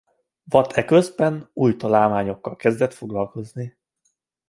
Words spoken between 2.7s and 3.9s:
foglalkozni.